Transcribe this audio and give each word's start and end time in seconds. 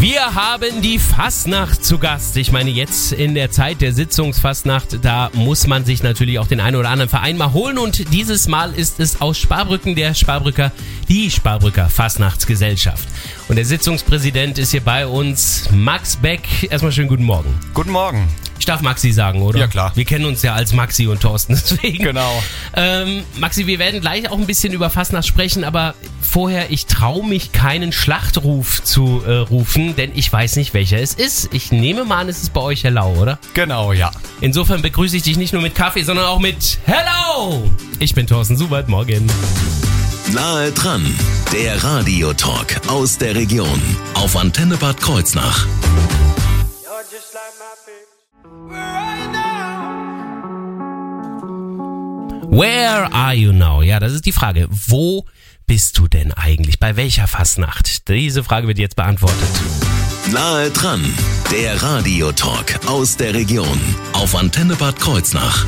Wir 0.00 0.32
haben 0.36 0.80
die 0.80 1.00
Fastnacht 1.00 1.84
zu 1.84 1.98
Gast. 1.98 2.36
Ich 2.36 2.52
meine, 2.52 2.70
jetzt 2.70 3.10
in 3.10 3.34
der 3.34 3.50
Zeit 3.50 3.80
der 3.80 3.92
Sitzungsfastnacht, 3.92 5.04
da 5.04 5.28
muss 5.34 5.66
man 5.66 5.84
sich 5.84 6.04
natürlich 6.04 6.38
auch 6.38 6.46
den 6.46 6.60
einen 6.60 6.76
oder 6.76 6.90
anderen 6.90 7.08
Verein 7.08 7.36
mal 7.36 7.52
holen. 7.52 7.78
Und 7.78 8.12
dieses 8.12 8.46
Mal 8.46 8.74
ist 8.74 9.00
es 9.00 9.20
aus 9.20 9.38
Sparbrücken 9.38 9.96
der 9.96 10.14
Sparbrücker, 10.14 10.70
die 11.08 11.32
Sparbrücker 11.32 11.88
Fastnachtsgesellschaft. 11.88 13.08
Und 13.48 13.56
der 13.56 13.64
Sitzungspräsident 13.64 14.58
ist 14.58 14.70
hier 14.70 14.82
bei 14.82 15.04
uns, 15.04 15.68
Max 15.72 16.14
Beck. 16.14 16.42
Erstmal 16.70 16.92
schönen 16.92 17.08
guten 17.08 17.24
Morgen. 17.24 17.52
Guten 17.74 17.90
Morgen. 17.90 18.28
Ich 18.68 18.70
darf 18.70 18.82
Maxi 18.82 19.12
sagen, 19.12 19.40
oder? 19.40 19.60
Ja, 19.60 19.66
klar. 19.66 19.92
Wir 19.94 20.04
kennen 20.04 20.26
uns 20.26 20.42
ja 20.42 20.52
als 20.52 20.74
Maxi 20.74 21.06
und 21.06 21.22
Thorsten, 21.22 21.54
deswegen. 21.58 22.04
Genau. 22.04 22.42
Ähm, 22.76 23.24
Maxi, 23.38 23.66
wir 23.66 23.78
werden 23.78 24.02
gleich 24.02 24.28
auch 24.30 24.36
ein 24.36 24.44
bisschen 24.44 24.74
über 24.74 24.90
Fastnacht 24.90 25.26
sprechen, 25.26 25.64
aber 25.64 25.94
vorher, 26.20 26.70
ich 26.70 26.84
traue 26.84 27.26
mich 27.26 27.52
keinen 27.52 27.92
Schlachtruf 27.92 28.84
zu 28.84 29.22
äh, 29.26 29.36
rufen, 29.36 29.96
denn 29.96 30.10
ich 30.14 30.30
weiß 30.30 30.56
nicht, 30.56 30.74
welcher 30.74 31.00
es 31.00 31.14
ist. 31.14 31.48
Ich 31.54 31.72
nehme 31.72 32.04
mal 32.04 32.18
an, 32.18 32.28
es 32.28 32.42
ist 32.42 32.52
bei 32.52 32.60
euch 32.60 32.84
Herr 32.84 32.90
Lau, 32.90 33.14
oder? 33.14 33.38
Genau, 33.54 33.94
ja. 33.94 34.10
Insofern 34.42 34.82
begrüße 34.82 35.16
ich 35.16 35.22
dich 35.22 35.38
nicht 35.38 35.54
nur 35.54 35.62
mit 35.62 35.74
Kaffee, 35.74 36.02
sondern 36.02 36.26
auch 36.26 36.38
mit 36.38 36.78
Hello! 36.84 37.70
Ich 38.00 38.14
bin 38.14 38.26
Thorsten 38.26 38.58
Subert, 38.58 38.90
morgen. 38.90 39.32
Nahe 40.34 40.72
dran, 40.72 41.06
der 41.54 41.82
Radiotalk 41.82 42.82
aus 42.88 43.16
der 43.16 43.34
Region 43.34 43.80
auf 44.12 44.36
Antenne 44.36 44.76
Bad 44.76 45.00
Kreuznach. 45.00 45.66
Where 52.50 53.12
are 53.12 53.34
you 53.34 53.52
now? 53.52 53.82
Ja, 53.82 54.00
das 54.00 54.14
ist 54.14 54.24
die 54.24 54.32
Frage. 54.32 54.66
Wo 54.70 55.26
bist 55.66 55.98
du 55.98 56.08
denn 56.08 56.32
eigentlich? 56.32 56.80
Bei 56.80 56.96
welcher 56.96 57.26
Fastnacht? 57.26 58.08
Diese 58.08 58.42
Frage 58.42 58.66
wird 58.66 58.78
jetzt 58.78 58.96
beantwortet. 58.96 59.36
Nahe 60.32 60.70
dran, 60.70 61.04
der 61.52 61.80
Radiotalk 61.82 62.80
aus 62.86 63.18
der 63.18 63.34
Region 63.34 63.78
auf 64.14 64.34
Antenne 64.34 64.76
Bad 64.76 64.98
Kreuznach. 64.98 65.66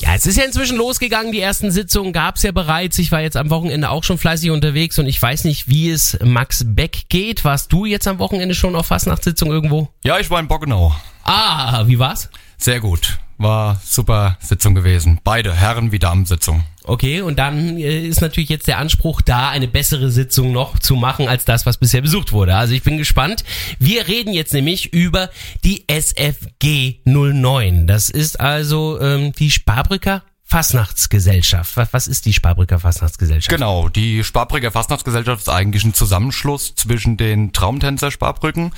Ja, 0.00 0.14
es 0.14 0.26
ist 0.26 0.36
ja 0.36 0.44
inzwischen 0.44 0.76
losgegangen. 0.76 1.32
Die 1.32 1.40
ersten 1.40 1.70
Sitzungen 1.70 2.12
gab's 2.12 2.42
ja 2.42 2.52
bereits. 2.52 2.98
Ich 2.98 3.10
war 3.10 3.22
jetzt 3.22 3.36
am 3.38 3.48
Wochenende 3.48 3.88
auch 3.88 4.04
schon 4.04 4.18
fleißig 4.18 4.50
unterwegs 4.50 4.98
und 4.98 5.06
ich 5.06 5.20
weiß 5.20 5.44
nicht, 5.44 5.66
wie 5.68 5.88
es 5.88 6.18
Max 6.22 6.62
Beck 6.66 7.08
geht. 7.08 7.44
Warst 7.44 7.72
du 7.72 7.86
jetzt 7.86 8.06
am 8.06 8.18
Wochenende 8.18 8.54
schon 8.54 8.76
auf 8.76 8.86
Fastnachtssitzung 8.86 9.50
irgendwo? 9.50 9.88
Ja, 10.04 10.18
ich 10.18 10.28
war 10.28 10.40
in 10.40 10.46
Boggenau. 10.46 10.94
Ah, 11.24 11.84
wie 11.86 11.98
war's? 11.98 12.28
Sehr 12.58 12.80
gut. 12.80 13.18
War 13.38 13.80
super 13.84 14.36
Sitzung 14.40 14.74
gewesen. 14.74 15.20
Beide 15.22 15.54
Herren- 15.54 15.92
wie 15.92 15.98
Damensitzung. 16.00 16.64
Okay, 16.82 17.20
und 17.20 17.38
dann 17.38 17.76
äh, 17.76 18.00
ist 18.06 18.20
natürlich 18.20 18.48
jetzt 18.48 18.66
der 18.66 18.78
Anspruch 18.78 19.20
da, 19.20 19.50
eine 19.50 19.68
bessere 19.68 20.10
Sitzung 20.10 20.52
noch 20.52 20.78
zu 20.78 20.96
machen 20.96 21.28
als 21.28 21.44
das, 21.44 21.66
was 21.66 21.76
bisher 21.76 22.00
besucht 22.00 22.32
wurde. 22.32 22.56
Also 22.56 22.74
ich 22.74 22.82
bin 22.82 22.96
gespannt. 22.98 23.44
Wir 23.78 24.08
reden 24.08 24.32
jetzt 24.32 24.54
nämlich 24.54 24.92
über 24.92 25.30
die 25.64 25.84
SFG 25.86 26.96
09. 27.04 27.86
Das 27.86 28.10
ist 28.10 28.40
also 28.40 29.00
ähm, 29.00 29.32
die 29.32 29.50
Sparbrücker 29.50 30.22
Fastnachtsgesellschaft. 30.44 31.76
Was, 31.76 31.92
was 31.92 32.06
ist 32.08 32.24
die 32.24 32.32
Sparbrücker 32.32 32.78
Fastnachtsgesellschaft? 32.78 33.54
Genau, 33.54 33.90
die 33.90 34.24
Sparbrücker 34.24 34.70
Fastnachtsgesellschaft 34.70 35.42
ist 35.42 35.48
eigentlich 35.50 35.84
ein 35.84 35.92
Zusammenschluss 35.92 36.74
zwischen 36.74 37.18
den 37.18 37.52
Traumtänzer 37.52 38.10
Sparbrücken 38.10 38.72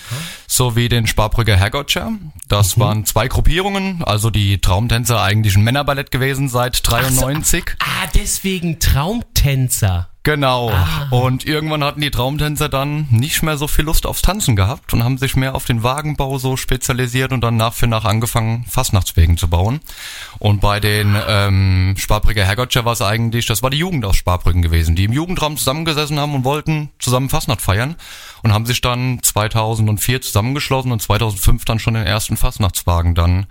sowie 0.51 0.89
den 0.89 1.07
Sparbrücker 1.07 1.57
Herrgottscher. 1.57 2.11
Das 2.49 2.77
Mhm. 2.77 2.81
waren 2.81 3.05
zwei 3.05 3.29
Gruppierungen, 3.29 4.03
also 4.03 4.31
die 4.31 4.61
Traumtänzer 4.61 5.23
eigentlich 5.23 5.55
ein 5.57 5.63
Männerballett 5.63 6.11
gewesen 6.11 6.49
seit 6.49 6.81
93. 6.91 7.77
Ah, 7.79 8.09
deswegen 8.15 8.81
Traumtänzer. 8.81 10.09
Genau. 10.23 10.71
Ah. 10.71 11.07
Und 11.11 11.47
irgendwann 11.47 11.83
hatten 11.83 12.03
die 12.03 12.11
Traumtänzer 12.11 12.69
dann 12.69 13.07
nicht 13.11 13.43
mehr 13.43 13.57
so 13.57 13.67
viel 13.67 13.87
Lust 13.87 14.05
aufs 14.05 14.21
Tanzen 14.21 14.55
gehabt 14.55 14.93
und 14.93 15.03
haben 15.03 15.17
sich 15.17 15.35
mehr 15.35 15.55
auf 15.55 15.65
den 15.65 15.83
Wagenbau 15.83 16.37
so 16.37 16.59
spezialisiert 16.59 17.33
und 17.33 17.41
dann 17.41 17.57
nach 17.57 17.73
für 17.73 17.87
nach 17.87 18.05
angefangen, 18.05 18.67
Fastnachtswegen 18.69 19.39
zu 19.39 19.49
bauen. 19.49 19.81
Und 20.39 20.61
bei 20.61 20.79
den 20.79 21.17
ähm, 21.27 21.95
Sparbrücker 21.97 22.45
Herrgottscher 22.45 22.85
war 22.85 22.93
es 22.93 23.01
eigentlich, 23.01 23.47
das 23.47 23.63
war 23.63 23.71
die 23.71 23.79
Jugend 23.79 24.05
aus 24.05 24.17
Sparbrücken 24.17 24.61
gewesen, 24.61 24.95
die 24.95 25.05
im 25.05 25.13
Jugendraum 25.13 25.57
zusammengesessen 25.57 26.21
haben 26.21 26.35
und 26.35 26.45
wollten 26.45 26.91
zusammen 26.99 27.31
Fastnacht 27.31 27.63
feiern 27.63 27.97
und 28.43 28.53
haben 28.53 28.67
sich 28.67 28.83
dann 28.83 29.21
2004 29.23 30.21
zusammengeschlossen 30.41 30.93
und 30.93 31.03
2005 31.03 31.65
dann 31.67 31.79
schon 31.79 31.95
den 31.95 32.07
ersten 32.07 32.37
Fastnachtswagen 32.37 33.15
dann 33.15 33.47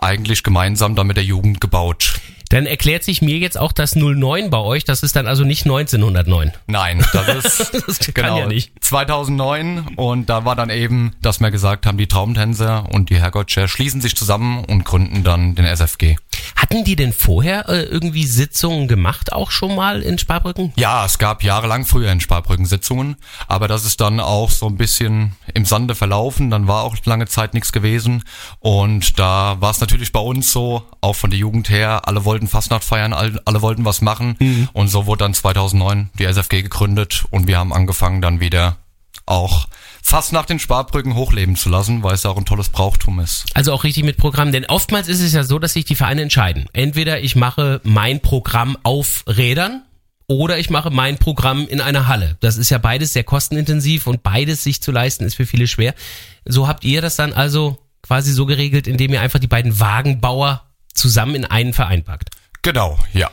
eigentlich 0.00 0.42
gemeinsam 0.42 0.94
dann 0.94 1.06
mit 1.06 1.18
der 1.18 1.24
Jugend 1.24 1.60
gebaut. 1.60 2.14
Dann 2.48 2.64
erklärt 2.64 3.04
sich 3.04 3.20
mir 3.20 3.36
jetzt 3.36 3.58
auch 3.58 3.70
das 3.70 3.94
09 3.94 4.48
bei 4.48 4.58
euch. 4.58 4.84
Das 4.84 5.02
ist 5.02 5.14
dann 5.14 5.26
also 5.26 5.44
nicht 5.44 5.66
1909. 5.66 6.52
Nein, 6.66 7.04
das 7.12 7.44
ist 7.44 7.74
Das 7.86 7.98
kann 7.98 8.14
genau 8.14 8.38
ja 8.38 8.46
nicht. 8.46 8.72
2009 8.82 9.96
und 9.96 10.30
da 10.30 10.46
war 10.46 10.56
dann 10.56 10.70
eben, 10.70 11.12
dass 11.20 11.40
wir 11.40 11.50
gesagt 11.50 11.84
haben, 11.84 11.98
die 11.98 12.08
Traumtänzer 12.08 12.86
und 12.90 13.10
die 13.10 13.20
Herrgottscher 13.20 13.68
schließen 13.68 14.00
sich 14.00 14.16
zusammen 14.16 14.64
und 14.64 14.84
gründen 14.84 15.22
dann 15.22 15.54
den 15.54 15.66
SFG. 15.66 16.16
Hatten 16.56 16.84
die 16.84 16.96
denn 16.96 17.12
vorher 17.12 17.68
äh, 17.68 17.82
irgendwie 17.82 18.26
Sitzungen 18.26 18.88
gemacht, 18.88 19.32
auch 19.32 19.50
schon 19.50 19.74
mal 19.74 20.02
in 20.02 20.18
Sparbrücken? 20.18 20.72
Ja, 20.76 21.04
es 21.04 21.18
gab 21.18 21.42
jahrelang 21.42 21.84
früher 21.84 22.12
in 22.12 22.20
Sparbrücken 22.20 22.66
Sitzungen, 22.66 23.16
aber 23.48 23.68
das 23.68 23.84
ist 23.84 24.00
dann 24.00 24.20
auch 24.20 24.50
so 24.50 24.66
ein 24.66 24.76
bisschen 24.76 25.32
im 25.54 25.64
Sande 25.64 25.94
verlaufen, 25.94 26.50
dann 26.50 26.68
war 26.68 26.82
auch 26.84 26.96
lange 27.04 27.26
Zeit 27.26 27.54
nichts 27.54 27.72
gewesen. 27.72 28.24
Und 28.58 29.18
da 29.18 29.56
war 29.60 29.70
es 29.70 29.80
natürlich 29.80 30.12
bei 30.12 30.20
uns 30.20 30.52
so, 30.52 30.82
auch 31.00 31.14
von 31.16 31.30
der 31.30 31.38
Jugend 31.38 31.70
her, 31.70 32.06
alle 32.06 32.24
wollten 32.24 32.48
Fastnacht 32.48 32.84
feiern, 32.84 33.12
alle, 33.12 33.40
alle 33.44 33.62
wollten 33.62 33.84
was 33.84 34.00
machen. 34.00 34.36
Und 34.72 34.88
so 34.88 35.06
wurde 35.06 35.24
dann 35.24 35.34
2009 35.34 36.10
die 36.18 36.24
SFG 36.24 36.62
gegründet 36.62 37.24
und 37.30 37.46
wir 37.46 37.58
haben 37.58 37.72
angefangen 37.72 38.20
dann 38.20 38.40
wieder 38.40 38.76
auch 39.26 39.66
fast 40.02 40.32
nach 40.32 40.46
den 40.46 40.58
Sparbrücken 40.58 41.14
hochleben 41.14 41.56
zu 41.56 41.68
lassen, 41.68 42.02
weil 42.02 42.14
es 42.14 42.22
ja 42.22 42.30
auch 42.30 42.36
ein 42.36 42.44
tolles 42.44 42.68
Brauchtum 42.68 43.20
ist. 43.20 43.46
Also 43.54 43.72
auch 43.72 43.84
richtig 43.84 44.04
mit 44.04 44.16
Programm, 44.16 44.52
denn 44.52 44.66
oftmals 44.66 45.08
ist 45.08 45.20
es 45.20 45.32
ja 45.32 45.44
so, 45.44 45.58
dass 45.58 45.72
sich 45.72 45.84
die 45.84 45.94
Vereine 45.94 46.22
entscheiden. 46.22 46.66
Entweder 46.72 47.20
ich 47.20 47.36
mache 47.36 47.80
mein 47.84 48.20
Programm 48.20 48.76
auf 48.82 49.24
Rädern 49.26 49.82
oder 50.26 50.58
ich 50.58 50.70
mache 50.70 50.90
mein 50.90 51.18
Programm 51.18 51.66
in 51.66 51.80
einer 51.80 52.06
Halle. 52.06 52.36
Das 52.40 52.56
ist 52.56 52.70
ja 52.70 52.78
beides 52.78 53.12
sehr 53.12 53.24
kostenintensiv 53.24 54.06
und 54.06 54.22
beides 54.22 54.62
sich 54.62 54.80
zu 54.80 54.92
leisten 54.92 55.24
ist 55.24 55.34
für 55.34 55.46
viele 55.46 55.66
schwer. 55.66 55.94
So 56.44 56.68
habt 56.68 56.84
ihr 56.84 57.02
das 57.02 57.16
dann 57.16 57.32
also 57.32 57.78
quasi 58.02 58.32
so 58.32 58.46
geregelt, 58.46 58.86
indem 58.86 59.12
ihr 59.12 59.20
einfach 59.20 59.40
die 59.40 59.46
beiden 59.46 59.80
Wagenbauer 59.80 60.62
zusammen 60.94 61.34
in 61.34 61.44
einen 61.44 61.72
Verein 61.72 62.04
packt. 62.04 62.30
Genau, 62.62 62.98
ja. 63.12 63.30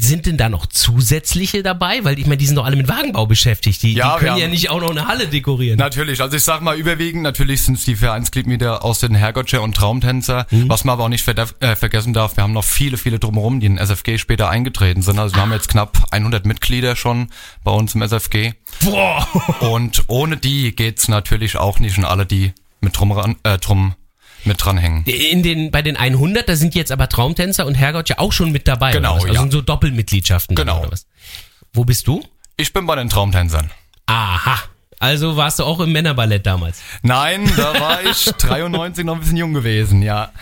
Sind 0.00 0.26
denn 0.26 0.36
da 0.36 0.48
noch 0.50 0.66
zusätzliche 0.66 1.62
dabei? 1.62 2.04
Weil 2.04 2.18
ich 2.18 2.26
meine, 2.26 2.36
die 2.36 2.46
sind 2.46 2.56
doch 2.56 2.66
alle 2.66 2.76
mit 2.76 2.88
Wagenbau 2.88 3.26
beschäftigt. 3.26 3.82
Die, 3.82 3.94
Ja, 3.94 4.18
die 4.18 4.24
können 4.26 4.36
ja 4.36 4.48
nicht 4.48 4.68
auch 4.70 4.80
noch 4.80 4.90
eine 4.90 5.06
Halle 5.08 5.28
dekorieren. 5.28 5.78
Natürlich, 5.78 6.20
also 6.20 6.36
ich 6.36 6.42
sag 6.42 6.60
mal 6.60 6.76
überwiegend, 6.76 7.22
natürlich 7.22 7.62
sind 7.62 7.78
es 7.78 7.84
die 7.84 7.96
Vereinsgliedmitglieder 7.96 8.84
aus 8.84 9.00
den 9.00 9.14
Herrgottscher 9.14 9.62
und 9.62 9.74
Traumtänzer. 9.76 10.46
Was 10.50 10.84
man 10.84 10.92
aber 10.94 11.04
auch 11.04 11.08
nicht 11.08 11.26
äh, 11.26 11.76
vergessen 11.76 12.12
darf, 12.12 12.36
wir 12.36 12.42
haben 12.42 12.52
noch 12.52 12.64
viele, 12.64 12.98
viele 12.98 13.18
drumherum, 13.18 13.60
die 13.60 13.66
in 13.66 13.78
SFG 13.78 14.18
später 14.18 14.50
eingetreten 14.50 15.00
sind. 15.00 15.18
Also 15.18 15.36
wir 15.36 15.42
haben 15.42 15.52
jetzt 15.52 15.68
knapp 15.68 16.06
100 16.10 16.44
Mitglieder 16.44 16.94
schon 16.94 17.28
bei 17.64 17.70
uns 17.70 17.94
im 17.94 18.02
SFG. 18.02 18.52
Boah. 18.84 19.26
Und 19.60 20.04
ohne 20.08 20.36
die 20.36 20.76
geht's 20.76 21.08
natürlich 21.08 21.56
auch 21.56 21.78
nicht 21.78 21.96
und 21.96 22.04
alle, 22.04 22.26
die 22.26 22.52
mit 22.80 22.98
drum, 22.98 23.36
äh, 23.42 23.58
drum 23.58 23.94
mit 24.48 24.64
dranhängen. 24.64 25.04
In 25.04 25.42
den, 25.42 25.70
bei 25.70 25.82
den 25.82 25.96
100, 25.96 26.48
da 26.48 26.56
sind 26.56 26.74
jetzt 26.74 26.90
aber 26.90 27.08
Traumtänzer 27.08 27.66
und 27.66 27.74
Herrgott 27.74 28.08
ja 28.08 28.18
auch 28.18 28.32
schon 28.32 28.50
mit 28.50 28.66
dabei. 28.66 28.92
Genau? 28.92 29.14
Also 29.14 29.28
ja. 29.28 29.40
sind 29.40 29.52
so 29.52 29.60
Doppelmitgliedschaften. 29.60 30.56
Genau. 30.56 30.80
Oder 30.80 30.92
was? 30.92 31.06
Wo 31.72 31.84
bist 31.84 32.06
du? 32.06 32.24
Ich 32.56 32.72
bin 32.72 32.86
bei 32.86 32.96
den 32.96 33.08
Traumtänzern. 33.08 33.70
Aha. 34.06 34.58
Also 34.98 35.36
warst 35.36 35.60
du 35.60 35.64
auch 35.64 35.78
im 35.78 35.92
Männerballett 35.92 36.44
damals. 36.44 36.82
Nein, 37.02 37.48
da 37.56 37.80
war 37.80 38.04
ich 38.04 38.24
93 38.38 39.04
noch 39.04 39.14
ein 39.14 39.20
bisschen 39.20 39.36
jung 39.36 39.54
gewesen, 39.54 40.02
ja. 40.02 40.32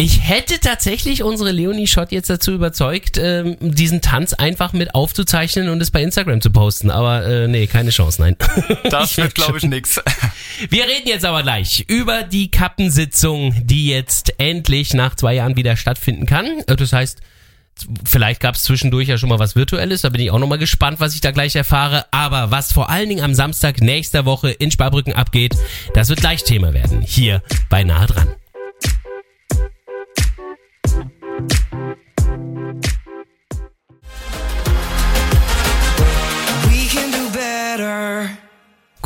Ich 0.00 0.26
hätte 0.26 0.58
tatsächlich 0.60 1.22
unsere 1.22 1.52
Leonie 1.52 1.86
Schott 1.86 2.10
jetzt 2.10 2.30
dazu 2.30 2.52
überzeugt, 2.52 3.18
ähm, 3.18 3.58
diesen 3.60 4.00
Tanz 4.00 4.32
einfach 4.32 4.72
mit 4.72 4.94
aufzuzeichnen 4.94 5.68
und 5.68 5.82
es 5.82 5.90
bei 5.90 6.02
Instagram 6.02 6.40
zu 6.40 6.50
posten. 6.50 6.90
Aber 6.90 7.26
äh, 7.26 7.48
nee, 7.48 7.66
keine 7.66 7.90
Chance, 7.90 8.22
nein. 8.22 8.34
Das 8.90 9.18
wird, 9.18 9.34
glaube 9.34 9.58
ich, 9.58 9.64
nix. 9.64 10.00
Wir 10.70 10.84
reden 10.84 11.06
jetzt 11.06 11.26
aber 11.26 11.42
gleich 11.42 11.84
über 11.86 12.22
die 12.22 12.50
Kappensitzung, 12.50 13.54
die 13.62 13.88
jetzt 13.88 14.32
endlich 14.38 14.94
nach 14.94 15.16
zwei 15.16 15.34
Jahren 15.34 15.56
wieder 15.56 15.76
stattfinden 15.76 16.24
kann. 16.24 16.46
Äh, 16.66 16.76
Das 16.76 16.94
heißt, 16.94 17.20
vielleicht 18.02 18.40
gab 18.40 18.54
es 18.54 18.62
zwischendurch 18.62 19.06
ja 19.06 19.18
schon 19.18 19.28
mal 19.28 19.38
was 19.38 19.54
Virtuelles, 19.54 20.00
da 20.00 20.08
bin 20.08 20.22
ich 20.22 20.30
auch 20.30 20.38
nochmal 20.38 20.56
gespannt, 20.56 20.98
was 21.00 21.14
ich 21.14 21.20
da 21.20 21.30
gleich 21.30 21.54
erfahre. 21.56 22.06
Aber 22.10 22.50
was 22.50 22.72
vor 22.72 22.88
allen 22.88 23.10
Dingen 23.10 23.22
am 23.22 23.34
Samstag 23.34 23.82
nächster 23.82 24.24
Woche 24.24 24.50
in 24.50 24.70
Sparbrücken 24.70 25.12
abgeht, 25.12 25.58
das 25.92 26.08
wird 26.08 26.20
gleich 26.20 26.42
Thema 26.42 26.72
werden. 26.72 27.02
Hier 27.02 27.42
bei 27.68 27.84
Nahe 27.84 28.06
dran. 28.06 28.28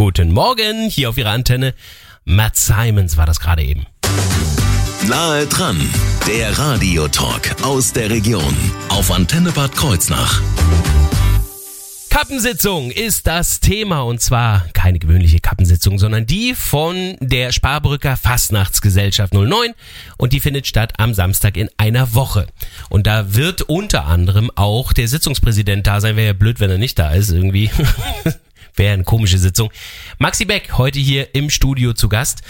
Guten 0.04 0.32
Morgen, 0.32 0.90
hier 0.90 1.08
auf 1.08 1.16
Ihrer 1.16 1.30
Antenne. 1.30 1.72
Matt 2.26 2.56
Simons 2.56 3.16
war 3.16 3.24
das 3.24 3.40
gerade 3.40 3.62
eben. 3.62 3.86
Nahe 5.08 5.46
dran, 5.46 5.80
der 6.26 6.58
Radiotalk 6.58 7.62
aus 7.62 7.94
der 7.94 8.10
Region 8.10 8.54
auf 8.90 9.10
Antenne 9.10 9.50
Bad 9.52 9.74
Kreuznach. 9.74 10.42
Kappensitzung 12.10 12.90
ist 12.90 13.26
das 13.26 13.60
Thema 13.60 14.02
und 14.02 14.20
zwar 14.20 14.66
keine 14.74 14.98
gewöhnliche 14.98 15.40
Kappensitzung, 15.40 15.98
sondern 15.98 16.26
die 16.26 16.54
von 16.54 17.16
der 17.20 17.52
Sparbrücker 17.52 18.18
Fastnachtsgesellschaft 18.18 19.32
09 19.32 19.72
und 20.18 20.34
die 20.34 20.40
findet 20.40 20.66
statt 20.66 20.92
am 20.98 21.14
Samstag 21.14 21.56
in 21.56 21.70
einer 21.78 22.12
Woche. 22.12 22.46
Und 22.90 23.06
da 23.06 23.34
wird 23.34 23.62
unter 23.62 24.04
anderem 24.04 24.50
auch 24.54 24.92
der 24.92 25.08
Sitzungspräsident 25.08 25.86
da 25.86 26.02
sein. 26.02 26.16
Wäre 26.16 26.26
ja 26.26 26.32
blöd, 26.34 26.60
wenn 26.60 26.70
er 26.70 26.76
nicht 26.76 26.98
da 26.98 27.12
ist 27.12 27.30
irgendwie. 27.30 27.70
Wäre 28.74 28.94
eine 28.94 29.04
komische 29.04 29.38
Sitzung. 29.38 29.70
Maxi 30.18 30.44
Beck 30.44 30.72
heute 30.76 30.98
hier 30.98 31.34
im 31.34 31.50
Studio 31.50 31.92
zu 31.92 32.08
Gast. 32.08 32.42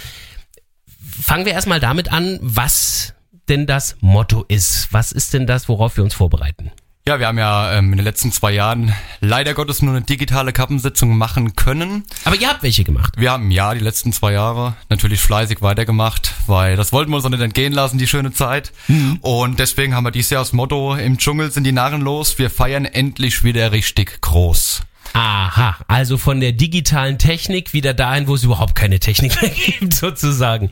Fangen 1.23 1.44
wir 1.44 1.53
erstmal 1.53 1.81
damit 1.81 2.11
an, 2.11 2.38
was 2.41 3.15
denn 3.49 3.67
das 3.67 3.97
Motto 4.00 4.44
ist. 4.49 4.88
Was 4.93 5.12
ist 5.12 5.35
denn 5.35 5.47
das, 5.47 5.69
worauf 5.69 5.97
wir 5.97 6.05
uns 6.05 6.15
vorbereiten? 6.15 6.71
Ja, 7.06 7.19
wir 7.19 7.26
haben 7.26 7.37
ja 7.37 7.75
ähm, 7.75 7.91
in 7.93 7.99
den 7.99 8.05
letzten 8.05 8.32
zwei 8.32 8.53
Jahren 8.53 8.94
leider 9.21 9.53
Gottes 9.53 9.82
nur 9.82 9.94
eine 9.94 10.03
digitale 10.03 10.55
Kappensitzung 10.55 11.19
machen 11.19 11.55
können. 11.55 12.05
Aber 12.25 12.35
ihr 12.35 12.49
habt 12.49 12.62
welche 12.62 12.82
gemacht. 12.82 13.12
Wir 13.19 13.31
haben 13.31 13.50
ja 13.50 13.75
die 13.75 13.81
letzten 13.81 14.11
zwei 14.15 14.32
Jahre 14.32 14.75
natürlich 14.88 15.20
fleißig 15.20 15.61
weitergemacht, 15.61 16.32
weil 16.47 16.77
das 16.77 16.94
wollten 16.94 17.11
wir 17.11 17.17
uns 17.17 17.27
auch 17.27 17.31
nicht 17.31 17.43
entgehen 17.43 17.75
lassen, 17.75 17.99
die 17.99 18.06
schöne 18.06 18.32
Zeit. 18.32 18.73
Mhm. 18.88 19.19
Und 19.20 19.59
deswegen 19.59 19.94
haben 19.94 20.05
wir 20.05 20.12
dieses 20.12 20.31
Jahr 20.31 20.41
das 20.41 20.55
Motto, 20.55 20.94
im 20.94 21.19
Dschungel 21.19 21.50
sind 21.50 21.65
die 21.65 21.73
Narren 21.73 22.00
los, 22.00 22.38
wir 22.38 22.49
feiern 22.49 22.87
endlich 22.87 23.44
wieder 23.44 23.70
richtig 23.73 24.23
groß. 24.23 24.81
Aha, 25.15 25.77
also 25.87 26.19
von 26.19 26.41
der 26.41 26.51
digitalen 26.51 27.19
Technik 27.19 27.73
wieder 27.73 27.95
dahin, 27.95 28.27
wo 28.27 28.35
es 28.35 28.43
überhaupt 28.43 28.75
keine 28.75 28.99
Technik 28.99 29.41
mehr 29.43 29.51
gibt, 29.51 29.95
sozusagen. 29.95 30.71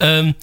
Ähm, 0.00 0.34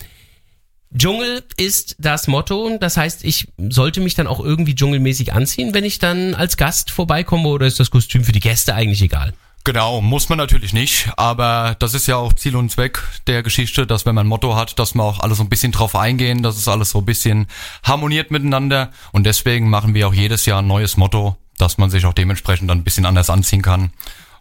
Dschungel 0.97 1.43
ist 1.57 1.97
das 1.99 2.27
Motto. 2.27 2.77
Das 2.79 2.95
heißt, 2.95 3.25
ich 3.25 3.49
sollte 3.57 3.99
mich 3.99 4.15
dann 4.15 4.27
auch 4.27 4.39
irgendwie 4.39 4.73
dschungelmäßig 4.73 5.33
anziehen, 5.33 5.73
wenn 5.73 5.83
ich 5.83 5.99
dann 5.99 6.33
als 6.33 6.55
Gast 6.55 6.91
vorbeikomme 6.91 7.49
oder 7.49 7.67
ist 7.67 7.79
das 7.79 7.91
Kostüm 7.91 8.23
für 8.23 8.31
die 8.31 8.39
Gäste 8.39 8.73
eigentlich 8.73 9.01
egal? 9.01 9.33
Genau, 9.63 10.01
muss 10.01 10.27
man 10.27 10.39
natürlich 10.39 10.73
nicht, 10.73 11.11
aber 11.17 11.75
das 11.77 11.93
ist 11.93 12.07
ja 12.07 12.15
auch 12.15 12.33
Ziel 12.33 12.55
und 12.55 12.71
Zweck 12.71 13.03
der 13.27 13.43
Geschichte, 13.43 13.85
dass 13.85 14.07
wenn 14.07 14.15
man 14.15 14.25
ein 14.25 14.29
Motto 14.29 14.55
hat, 14.55 14.79
dass 14.79 14.95
man 14.95 15.05
auch 15.05 15.19
alles 15.19 15.37
so 15.37 15.43
ein 15.43 15.49
bisschen 15.49 15.71
drauf 15.71 15.95
eingehen, 15.95 16.41
dass 16.41 16.57
es 16.57 16.67
alles 16.67 16.89
so 16.89 16.99
ein 16.99 17.05
bisschen 17.05 17.45
harmoniert 17.83 18.31
miteinander 18.31 18.89
und 19.11 19.23
deswegen 19.25 19.69
machen 19.69 19.93
wir 19.93 20.07
auch 20.07 20.13
jedes 20.15 20.47
Jahr 20.47 20.63
ein 20.63 20.67
neues 20.67 20.97
Motto, 20.97 21.37
dass 21.59 21.77
man 21.77 21.91
sich 21.91 22.05
auch 22.07 22.13
dementsprechend 22.13 22.71
dann 22.71 22.79
ein 22.79 22.83
bisschen 22.83 23.05
anders 23.05 23.29
anziehen 23.29 23.61
kann 23.61 23.91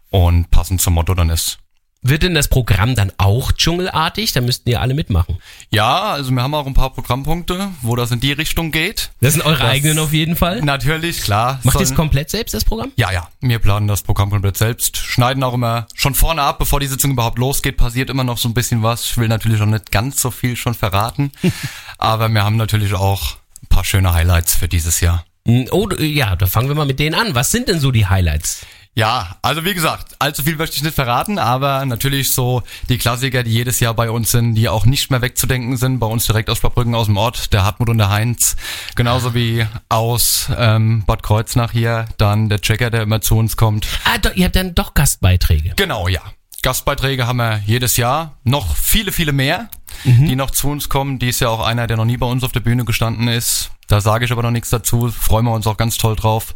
und 0.08 0.50
passend 0.50 0.81
zum 0.81 0.94
Motto 0.94 1.14
dann 1.14 1.28
ist. 1.28 1.58
Wird 2.02 2.23
denn 2.23 2.32
das 2.32 2.49
Programm 2.49 2.94
dann 2.94 3.12
auch 3.19 3.52
dschungelartig? 3.52 4.32
Da 4.32 4.41
müssten 4.41 4.70
ja 4.70 4.81
alle 4.81 4.94
mitmachen. 4.94 5.37
Ja, 5.69 6.12
also 6.12 6.31
wir 6.31 6.43
haben 6.43 6.55
auch 6.55 6.67
ein 6.67 6.73
paar 6.73 6.94
Programmpunkte, 6.94 7.69
wo 7.82 7.94
das 7.94 8.11
in 8.11 8.20
die 8.20 8.32
Richtung 8.32 8.70
geht. 8.70 9.11
Das 9.20 9.35
sind 9.35 9.44
eure 9.44 9.58
das 9.58 9.69
eigenen 9.69 9.99
auf 9.99 10.14
jeden 10.14 10.35
Fall? 10.35 10.62
Natürlich, 10.62 11.20
klar. 11.20 11.61
Macht 11.62 11.76
ihr 11.76 11.82
es 11.82 11.94
komplett 11.94 12.31
selbst, 12.31 12.55
das 12.55 12.64
Programm? 12.64 12.91
Ja, 12.97 13.12
ja. 13.12 13.29
Wir 13.41 13.58
planen 13.58 13.87
das 13.87 14.00
Programm 14.00 14.31
komplett 14.31 14.56
selbst. 14.56 14.97
Schneiden 14.97 15.43
auch 15.43 15.52
immer 15.52 15.88
schon 15.94 16.14
vorne 16.14 16.41
ab, 16.41 16.58
bevor 16.58 16.81
die 16.81 16.87
Sitzung 16.87 17.11
überhaupt 17.11 17.38
losgeht, 17.38 17.76
passiert 17.76 18.08
immer 18.08 18.25
noch 18.25 18.38
so 18.38 18.49
ein 18.49 18.55
bisschen 18.55 18.82
was. 18.82 19.05
Ich 19.05 19.19
will 19.19 19.29
natürlich 19.29 19.61
auch 19.61 19.67
nicht 19.67 19.93
ganz 19.93 20.23
so 20.23 20.31
viel 20.31 20.56
schon 20.56 20.73
verraten. 20.73 21.32
aber 21.99 22.31
wir 22.31 22.43
haben 22.43 22.56
natürlich 22.56 22.94
auch 22.94 23.37
ein 23.62 23.69
paar 23.69 23.85
schöne 23.85 24.14
Highlights 24.14 24.55
für 24.55 24.69
dieses 24.69 25.00
Jahr. 25.00 25.26
Oh, 25.70 25.88
ja, 25.99 26.37
da 26.37 26.47
fangen 26.47 26.69
wir 26.69 26.75
mal 26.75 26.87
mit 26.87 26.99
denen 26.99 27.14
an. 27.14 27.35
Was 27.35 27.50
sind 27.50 27.69
denn 27.69 27.81
so 27.81 27.91
die 27.91 28.06
Highlights? 28.06 28.64
Ja, 28.94 29.37
also 29.42 29.64
wie 29.64 29.72
gesagt, 29.72 30.16
allzu 30.19 30.42
viel 30.42 30.56
möchte 30.56 30.76
ich 30.76 30.82
nicht 30.82 30.94
verraten, 30.94 31.38
aber 31.38 31.84
natürlich 31.84 32.32
so 32.32 32.62
die 32.88 32.98
Klassiker, 32.98 33.44
die 33.44 33.52
jedes 33.52 33.78
Jahr 33.78 33.94
bei 33.94 34.10
uns 34.10 34.32
sind, 34.32 34.56
die 34.56 34.69
auch 34.69 34.84
nicht 34.84 35.10
mehr 35.10 35.22
wegzudenken 35.22 35.76
sind, 35.76 36.00
bei 36.00 36.06
uns 36.06 36.26
direkt 36.26 36.50
aus 36.50 36.58
Sparbrücken 36.58 36.94
aus 36.96 37.06
dem 37.06 37.16
Ort, 37.16 37.52
der 37.52 37.64
Hartmut 37.64 37.88
und 37.88 37.98
der 37.98 38.10
Heinz, 38.10 38.56
genauso 38.96 39.32
wie 39.32 39.64
aus 39.88 40.50
ähm, 40.56 41.04
Bad 41.06 41.22
Kreuznach 41.22 41.70
hier, 41.70 42.06
dann 42.19 42.48
der 42.48 42.60
Checker, 42.60 42.90
der 42.90 43.02
immer 43.02 43.20
zu 43.20 43.37
uns 43.38 43.56
kommt. 43.56 43.87
Ah, 44.04 44.19
doch, 44.19 44.34
ihr 44.34 44.46
habt 44.46 44.56
dann 44.56 44.75
doch 44.75 44.92
Gastbeiträge. 44.94 45.75
Genau, 45.76 46.08
ja. 46.08 46.20
Gastbeiträge 46.62 47.26
haben 47.26 47.38
wir 47.38 47.62
jedes 47.64 47.96
Jahr, 47.96 48.38
noch 48.44 48.76
viele, 48.76 49.12
viele 49.12 49.32
mehr, 49.32 49.70
mhm. 50.04 50.26
die 50.26 50.37
noch 50.37 50.50
zu 50.50 50.69
uns 50.69 50.88
kommen. 50.88 51.19
Die 51.19 51.28
ist 51.28 51.40
ja 51.40 51.48
auch 51.48 51.64
einer, 51.64 51.87
der 51.87 51.96
noch 51.96 52.04
nie 52.04 52.16
bei 52.16 52.26
uns 52.26 52.44
auf 52.44 52.52
der 52.52 52.60
Bühne 52.60 52.84
gestanden 52.84 53.28
ist. 53.28 53.70
Da 53.88 54.00
sage 54.00 54.25
ich 54.25 54.32
aber 54.32 54.42
noch 54.42 54.50
nichts 54.50 54.69
dazu, 54.69 55.10
freuen 55.10 55.46
wir 55.46 55.52
uns 55.52 55.66
auch 55.66 55.76
ganz 55.76 55.96
toll 55.96 56.16
drauf. 56.16 56.54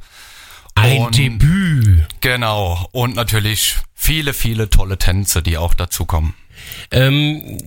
Ein 0.75 0.99
und, 0.99 1.17
Debüt. 1.17 2.07
Genau. 2.21 2.89
Und 2.93 3.17
natürlich 3.17 3.77
viele, 3.95 4.35
viele 4.35 4.71
tolle 4.71 4.99
Tänze, 4.99 5.43
die 5.43 5.57
auch 5.57 5.75
dazu 5.75 6.05
kommen. 6.05 6.35
Ähm, 6.91 7.59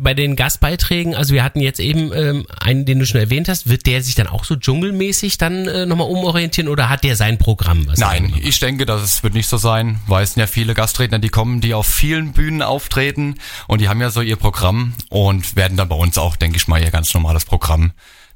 bei 0.00 0.14
den 0.14 0.34
Gastbeiträgen, 0.34 1.14
also 1.14 1.32
wir 1.32 1.44
hatten 1.44 1.60
jetzt 1.60 1.78
eben 1.78 2.12
ähm, 2.12 2.46
einen, 2.58 2.84
den 2.84 2.98
du 2.98 3.06
schon 3.06 3.20
erwähnt 3.20 3.48
hast, 3.48 3.68
wird 3.68 3.86
der 3.86 4.02
sich 4.02 4.14
dann 4.16 4.26
auch 4.26 4.44
so 4.44 4.56
dschungelmäßig 4.56 5.38
dann 5.38 5.68
äh, 5.68 5.86
nochmal 5.86 6.08
umorientieren 6.08 6.68
oder 6.68 6.88
hat 6.88 7.04
der 7.04 7.14
sein 7.14 7.38
Programm? 7.38 7.86
Nein, 7.96 8.34
ich 8.42 8.58
denke, 8.58 8.84
dass 8.84 9.02
es 9.02 9.22
wird 9.22 9.34
nicht 9.34 9.48
so 9.48 9.58
sein, 9.58 10.00
weil 10.08 10.24
es 10.24 10.34
sind 10.34 10.40
ja 10.40 10.46
viele 10.48 10.74
Gastredner, 10.74 11.20
die 11.20 11.28
kommen, 11.28 11.60
die 11.60 11.74
auf 11.74 11.86
vielen 11.86 12.32
Bühnen 12.32 12.62
auftreten 12.62 13.36
und 13.68 13.80
die 13.80 13.88
haben 13.88 14.00
ja 14.00 14.10
so 14.10 14.22
ihr 14.22 14.36
Programm 14.36 14.94
und 15.08 15.54
werden 15.54 15.76
dann 15.76 15.88
bei 15.88 15.96
uns 15.96 16.18
auch, 16.18 16.36
denke 16.36 16.56
ich 16.56 16.66
mal, 16.66 16.82
ihr 16.82 16.90
ganz 16.90 17.14
normales 17.14 17.44
Programm 17.44 17.92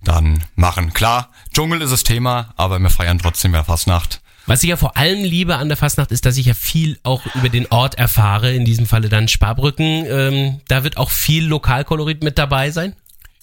dann 0.06 0.44
machen. 0.54 0.92
Klar, 0.92 1.30
Dschungel 1.52 1.82
ist 1.82 1.92
das 1.92 2.02
Thema, 2.02 2.54
aber 2.56 2.78
wir 2.78 2.90
feiern 2.90 3.18
trotzdem 3.18 3.54
ja 3.54 3.64
Fastnacht. 3.64 4.20
Was 4.46 4.62
ich 4.62 4.68
ja 4.68 4.76
vor 4.76 4.96
allem 4.96 5.24
liebe 5.24 5.56
an 5.56 5.68
der 5.68 5.76
Fastnacht 5.76 6.12
ist, 6.12 6.24
dass 6.24 6.36
ich 6.36 6.46
ja 6.46 6.54
viel 6.54 6.98
auch 7.02 7.22
über 7.34 7.48
den 7.48 7.66
Ort 7.66 7.96
erfahre, 7.96 8.54
in 8.54 8.64
diesem 8.64 8.86
Falle 8.86 9.08
dann 9.08 9.26
Sparbrücken. 9.26 10.06
Ähm, 10.08 10.60
da 10.68 10.84
wird 10.84 10.98
auch 10.98 11.10
viel 11.10 11.46
Lokalkolorit 11.46 12.22
mit 12.22 12.38
dabei 12.38 12.70
sein? 12.70 12.94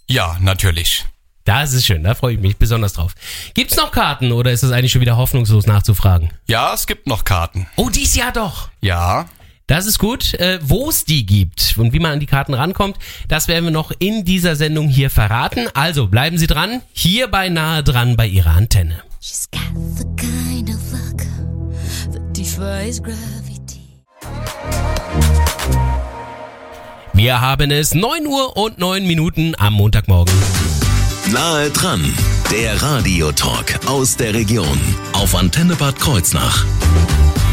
Ja, 0.08 0.38
natürlich. 0.40 1.06
Das 1.46 1.74
ist 1.74 1.86
schön, 1.86 2.04
da 2.04 2.16
freue 2.16 2.36
ich 2.36 2.40
mich 2.40 2.56
besonders 2.56 2.94
drauf. 2.94 3.16
Gibt's 3.54 3.76
noch 3.76 3.92
Karten 3.92 4.32
oder 4.32 4.54
ist 4.54 4.64
es 4.64 4.72
eigentlich 4.72 4.94
schon 4.94 5.02
wieder 5.02 5.18
hoffnungslos 5.18 5.66
nachzufragen? 5.66 6.32
Ja, 6.48 6.74
es 6.74 6.88
gibt 6.88 7.06
noch 7.06 7.26
Karten. 7.26 7.68
Oh, 7.76 7.90
dies 7.90 8.16
Jahr 8.16 8.32
doch. 8.32 8.70
Ja. 8.80 9.26
Das 9.68 9.86
ist 9.86 9.98
gut. 9.98 10.34
Äh, 10.36 10.60
Wo 10.62 10.90
es 10.90 11.06
die 11.06 11.26
gibt 11.26 11.76
und 11.78 11.94
wie 11.94 12.00
man 12.00 12.12
an 12.14 12.20
die 12.20 12.26
Karten 12.26 12.54
rankommt, 12.54 12.98
das 13.28 13.48
werden 13.48 13.66
wir 13.66 13.72
noch 13.72 13.92
in 14.00 14.26
dieser 14.26 14.56
Sendung 14.56 14.90
hier 14.90 15.10
verraten. 15.10 15.68
Also 15.74 16.08
bleiben 16.08 16.38
Sie 16.38 16.48
dran, 16.48 16.82
hier 16.92 17.28
bei 17.28 17.50
Nahe 17.50 17.84
dran 17.84 18.16
bei 18.18 18.28
Ihrer 18.28 18.52
Antenne. 18.52 19.02
She's 19.22 19.48
got 19.52 19.62
the 19.98 20.06
kind 20.18 20.70
of 20.70 20.92
luck 20.92 21.22
that 22.12 22.38
defies 22.38 23.02
gravity. 23.02 23.80
Wir 27.14 27.40
haben 27.40 27.72
es 27.72 27.94
9 27.94 28.28
Uhr 28.28 28.58
und 28.58 28.80
9 28.80 29.06
Minuten 29.08 29.54
am 29.58 29.74
Montagmorgen. 29.74 30.34
Nahe 31.32 31.70
dran, 31.70 32.04
der 32.52 32.82
Radiotalk 32.82 33.80
aus 33.88 34.18
der 34.18 34.34
Region 34.34 34.78
auf 35.24 35.36
Antenne 35.36 35.78
Bad 35.78 35.98
Kreuznach. 36.02 36.66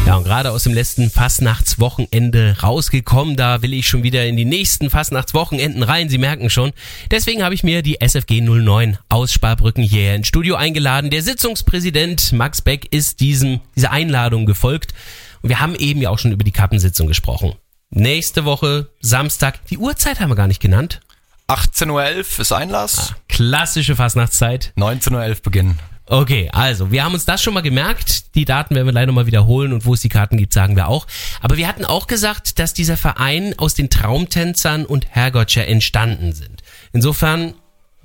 Ja, 0.05 0.17
und 0.17 0.25
gerade 0.25 0.51
aus 0.51 0.63
dem 0.63 0.73
letzten 0.73 1.09
Fastnachtswochenende 1.09 2.57
rausgekommen, 2.61 3.37
da 3.37 3.61
will 3.61 3.73
ich 3.73 3.87
schon 3.87 4.03
wieder 4.03 4.25
in 4.25 4.35
die 4.35 4.43
nächsten 4.43 4.89
Fastnachtswochenenden 4.89 5.81
rein, 5.81 6.09
Sie 6.09 6.17
merken 6.17 6.49
schon. 6.49 6.73
Deswegen 7.11 7.43
habe 7.43 7.55
ich 7.55 7.63
mir 7.63 7.81
die 7.81 8.01
SFG 8.01 8.41
09 8.41 8.97
aus 9.07 9.31
Sparbrücken 9.31 9.85
hierher 9.85 10.15
ins 10.15 10.27
Studio 10.27 10.55
eingeladen. 10.55 11.11
Der 11.11 11.21
Sitzungspräsident 11.21 12.33
Max 12.33 12.61
Beck 12.61 12.93
ist 12.93 13.21
diesem, 13.21 13.61
dieser 13.77 13.91
Einladung 13.91 14.45
gefolgt. 14.45 14.93
Und 15.41 15.47
wir 15.47 15.61
haben 15.61 15.75
eben 15.75 16.01
ja 16.01 16.09
auch 16.09 16.19
schon 16.19 16.33
über 16.33 16.43
die 16.43 16.51
Kappensitzung 16.51 17.07
gesprochen. 17.07 17.53
Nächste 17.89 18.43
Woche, 18.43 18.89
Samstag, 18.99 19.65
die 19.67 19.77
Uhrzeit 19.77 20.19
haben 20.19 20.29
wir 20.29 20.35
gar 20.35 20.47
nicht 20.47 20.61
genannt. 20.61 20.99
18.11 21.47 21.89
Uhr 21.89 22.39
ist 22.41 22.51
Einlass. 22.51 23.11
Ah, 23.11 23.15
klassische 23.29 23.95
Fastnachtszeit. 23.95 24.73
19.11 24.75 25.29
Uhr 25.29 25.35
Beginn. 25.41 25.79
Okay, 26.05 26.49
also 26.51 26.91
wir 26.91 27.03
haben 27.03 27.13
uns 27.13 27.25
das 27.25 27.41
schon 27.41 27.53
mal 27.53 27.61
gemerkt. 27.61 28.35
Die 28.35 28.45
Daten 28.45 28.75
werden 28.75 28.87
wir 28.87 28.93
leider 28.93 29.11
mal 29.11 29.27
wiederholen 29.27 29.71
und 29.71 29.85
wo 29.85 29.93
es 29.93 30.01
die 30.01 30.09
Karten 30.09 30.37
gibt, 30.37 30.53
sagen 30.53 30.75
wir 30.75 30.87
auch. 30.87 31.07
Aber 31.41 31.57
wir 31.57 31.67
hatten 31.67 31.85
auch 31.85 32.07
gesagt, 32.07 32.59
dass 32.59 32.73
dieser 32.73 32.97
Verein 32.97 33.53
aus 33.57 33.75
den 33.75 33.89
Traumtänzern 33.89 34.85
und 34.85 35.07
Herrgottscher 35.09 35.67
entstanden 35.67 36.33
sind. 36.33 36.61
Insofern 36.91 37.53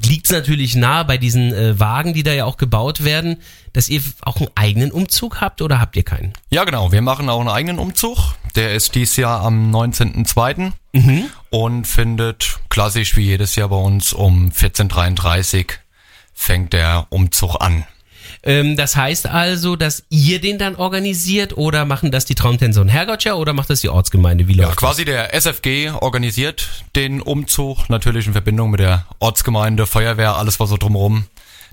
liegt 0.02 0.26
es 0.26 0.32
natürlich 0.32 0.74
nahe 0.76 1.04
bei 1.04 1.18
diesen 1.18 1.52
äh, 1.52 1.78
Wagen, 1.80 2.14
die 2.14 2.22
da 2.22 2.32
ja 2.32 2.44
auch 2.44 2.56
gebaut 2.56 3.04
werden, 3.04 3.38
dass 3.72 3.88
ihr 3.88 4.02
auch 4.22 4.36
einen 4.36 4.50
eigenen 4.54 4.92
Umzug 4.92 5.40
habt 5.40 5.62
oder 5.62 5.80
habt 5.80 5.96
ihr 5.96 6.02
keinen? 6.02 6.32
Ja, 6.50 6.64
genau. 6.64 6.92
Wir 6.92 7.02
machen 7.02 7.28
auch 7.28 7.40
einen 7.40 7.48
eigenen 7.48 7.78
Umzug. 7.78 8.34
Der 8.54 8.74
ist 8.74 8.94
dieses 8.94 9.16
Jahr 9.16 9.42
am 9.42 9.74
19.02. 9.74 10.72
Mhm. 10.92 11.26
und 11.50 11.86
findet 11.86 12.58
klassisch 12.70 13.16
wie 13.16 13.26
jedes 13.26 13.54
Jahr 13.56 13.68
bei 13.68 13.76
uns 13.76 14.14
um 14.14 14.48
14.33 14.48 15.72
fängt 16.36 16.72
der 16.72 17.06
Umzug 17.10 17.56
an. 17.60 17.84
Ähm, 18.42 18.76
das 18.76 18.94
heißt 18.94 19.26
also, 19.26 19.74
dass 19.74 20.04
ihr 20.10 20.40
den 20.40 20.58
dann 20.58 20.76
organisiert 20.76 21.56
oder 21.56 21.84
machen 21.84 22.12
das 22.12 22.26
die 22.26 22.36
Traumtänzer 22.36 22.80
und 22.80 22.88
Herrgottscher 22.88 23.36
oder 23.38 23.52
macht 23.52 23.70
das 23.70 23.80
die 23.80 23.88
Ortsgemeinde? 23.88 24.46
Wie 24.46 24.54
läuft 24.54 24.70
ja, 24.70 24.76
quasi 24.76 25.04
das? 25.04 25.14
der 25.14 25.34
SFG 25.34 25.90
organisiert 25.90 26.84
den 26.94 27.20
Umzug, 27.20 27.88
natürlich 27.88 28.26
in 28.26 28.32
Verbindung 28.32 28.70
mit 28.70 28.80
der 28.80 29.06
Ortsgemeinde, 29.18 29.86
Feuerwehr, 29.86 30.36
alles 30.36 30.60
was 30.60 30.70
so 30.70 30.76
drumherum 30.76 31.26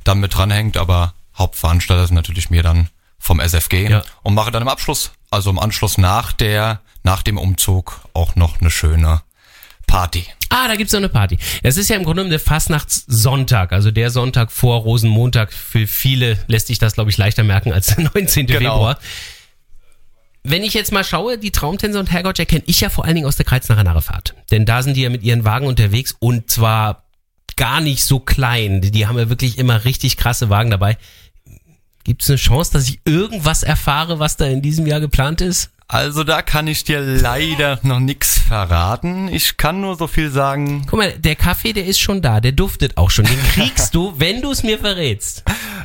dann 0.03 0.19
mit 0.19 0.35
dranhängt, 0.35 0.77
aber 0.77 1.13
Hauptveranstalter 1.37 2.07
sind 2.07 2.15
natürlich 2.15 2.49
mir 2.49 2.63
dann 2.63 2.89
vom 3.19 3.39
SFG 3.39 3.89
ja. 3.89 4.03
und 4.21 4.33
mache 4.33 4.51
dann 4.51 4.63
im 4.63 4.67
Abschluss, 4.67 5.11
also 5.29 5.49
im 5.49 5.59
Anschluss 5.59 5.97
nach 5.97 6.31
der 6.31 6.81
nach 7.03 7.21
dem 7.21 7.37
Umzug 7.37 8.01
auch 8.13 8.35
noch 8.35 8.61
eine 8.61 8.69
schöne 8.69 9.21
Party. 9.93 10.25
Ah, 10.49 10.67
da 10.67 10.75
gibt's 10.75 10.91
noch 10.91 10.97
eine 10.97 11.09
Party. 11.09 11.37
Es 11.61 11.77
ist 11.77 11.87
ja 11.87 11.95
im 11.95 12.03
Grunde 12.03 12.21
genommen 12.21 12.31
der 12.31 12.39
Fastnachtssonntag, 12.39 13.71
also 13.71 13.91
der 13.91 14.09
Sonntag 14.09 14.51
vor 14.51 14.81
Rosenmontag. 14.81 15.53
Für 15.53 15.85
viele 15.85 16.39
lässt 16.47 16.65
sich 16.65 16.79
das, 16.79 16.93
glaube 16.95 17.11
ich, 17.11 17.17
leichter 17.17 17.43
merken 17.43 17.71
als 17.71 17.95
der 17.95 18.09
19. 18.15 18.47
Genau. 18.47 18.57
Februar. 18.57 18.99
Wenn 20.41 20.63
ich 20.63 20.73
jetzt 20.73 20.91
mal 20.91 21.03
schaue, 21.03 21.37
die 21.37 21.51
Traumtänzer 21.51 21.99
und 21.99 22.11
Herrgott 22.11 22.37
kenne 22.47 22.63
ich 22.65 22.81
ja 22.81 22.89
vor 22.89 23.05
allen 23.05 23.13
Dingen 23.13 23.27
aus 23.27 23.35
der 23.35 23.45
Kreuznacher 23.45 23.83
Narrefahrt. 23.83 24.33
Denn 24.49 24.65
da 24.65 24.81
sind 24.81 24.97
die 24.97 25.03
ja 25.03 25.11
mit 25.11 25.21
ihren 25.21 25.45
Wagen 25.45 25.67
unterwegs 25.67 26.15
und 26.17 26.49
zwar 26.49 27.03
gar 27.55 27.79
nicht 27.79 28.03
so 28.03 28.19
klein. 28.19 28.81
Die, 28.81 28.89
die 28.89 29.05
haben 29.05 29.19
ja 29.19 29.29
wirklich 29.29 29.59
immer 29.59 29.85
richtig 29.85 30.17
krasse 30.17 30.49
Wagen 30.49 30.71
dabei. 30.71 30.97
Gibt 32.03 32.23
es 32.23 32.29
eine 32.31 32.37
Chance, 32.37 32.73
dass 32.73 32.89
ich 32.89 32.99
irgendwas 33.05 33.61
erfahre, 33.61 34.17
was 34.17 34.37
da 34.37 34.45
in 34.45 34.63
diesem 34.63 34.87
Jahr 34.87 35.01
geplant 35.01 35.39
ist? 35.41 35.69
Also 35.93 36.23
da 36.23 36.41
kann 36.41 36.65
ich 36.65 36.83
dir 36.83 37.01
leider 37.01 37.79
noch 37.83 37.99
nix 37.99 38.39
verraten. 38.39 39.27
Ich 39.27 39.57
kann 39.57 39.79
nur 39.79 39.95
so 39.95 40.07
viel 40.07 40.31
sagen. 40.31 40.87
Guck 40.89 40.97
mal, 40.97 41.11
der 41.11 41.35
Kaffee, 41.35 41.71
der 41.71 41.85
ist 41.85 41.99
schon 41.99 42.23
da, 42.23 42.41
der 42.41 42.51
duftet 42.51 42.97
auch 42.97 43.11
schon. 43.11 43.25
Den 43.25 43.37
kriegst 43.51 43.93
du, 43.93 44.15
wenn 44.17 44.41
du 44.41 44.49
es 44.49 44.63
mir 44.63 44.79
verrätst. 44.79 45.43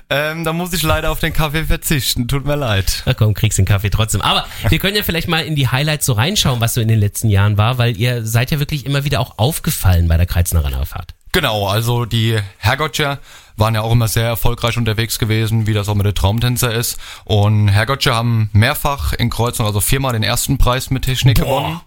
Ähm, 0.08 0.44
da 0.44 0.54
muss 0.54 0.72
ich 0.72 0.82
leider 0.82 1.10
auf 1.10 1.20
den 1.20 1.34
Kaffee 1.34 1.66
verzichten. 1.66 2.26
Tut 2.26 2.46
mir 2.46 2.56
leid. 2.56 3.02
Na 3.04 3.12
komm, 3.12 3.34
kriegst 3.34 3.58
den 3.58 3.66
Kaffee 3.66 3.90
trotzdem. 3.90 4.22
Aber 4.22 4.46
wir 4.70 4.78
können 4.78 4.96
ja 4.96 5.02
vielleicht 5.02 5.28
mal 5.28 5.44
in 5.44 5.54
die 5.54 5.68
Highlights 5.68 6.06
so 6.06 6.14
reinschauen, 6.14 6.58
was 6.62 6.72
so 6.72 6.80
in 6.80 6.88
den 6.88 7.00
letzten 7.00 7.28
Jahren 7.28 7.58
war, 7.58 7.76
weil 7.76 7.94
ihr 7.98 8.24
seid 8.24 8.50
ja 8.50 8.58
wirklich 8.58 8.86
immer 8.86 9.04
wieder 9.04 9.20
auch 9.20 9.36
aufgefallen 9.36 10.08
bei 10.08 10.16
der 10.16 10.24
Kreuznacher 10.24 10.70
Narrefahrt. 10.70 11.12
Genau, 11.32 11.68
also 11.68 12.06
die 12.06 12.38
Herrgottscher 12.56 13.18
waren 13.58 13.74
ja 13.74 13.82
auch 13.82 13.92
immer 13.92 14.08
sehr 14.08 14.26
erfolgreich 14.26 14.76
unterwegs 14.76 15.18
gewesen, 15.18 15.66
wie 15.66 15.74
das 15.74 15.88
auch 15.88 15.94
mit 15.94 16.06
der 16.06 16.14
Traumtänzer 16.14 16.72
ist. 16.72 16.98
Und 17.24 17.68
Herrgottscher 17.68 18.14
haben 18.14 18.50
mehrfach 18.52 19.12
in 19.12 19.30
Kreuzung, 19.30 19.66
also 19.66 19.80
viermal 19.80 20.12
den 20.12 20.22
ersten 20.22 20.58
Preis 20.58 20.90
mit 20.90 21.04
Technik 21.04 21.38
gewonnen. 21.38 21.80